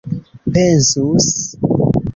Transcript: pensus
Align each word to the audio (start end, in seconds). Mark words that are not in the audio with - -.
pensus 0.55 1.27